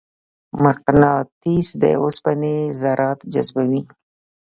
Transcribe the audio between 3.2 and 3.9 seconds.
جذبوي.